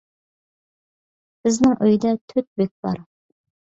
بىزنىڭ 1.45 1.79
ئۆيدە 1.79 2.17
تۆت 2.27 2.53
بۆك 2.59 2.77
بار. 2.85 3.09